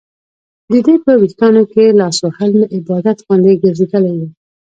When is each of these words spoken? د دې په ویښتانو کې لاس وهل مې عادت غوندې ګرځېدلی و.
د 0.69 0.71
دې 0.85 0.95
په 1.05 1.11
ویښتانو 1.21 1.63
کې 1.71 1.95
لاس 1.99 2.17
وهل 2.21 2.51
مې 2.59 2.79
عادت 2.89 3.17
غوندې 3.25 3.53
ګرځېدلی 3.63 4.13
و. 4.19 4.21